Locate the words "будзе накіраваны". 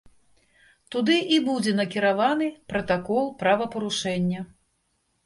1.49-2.47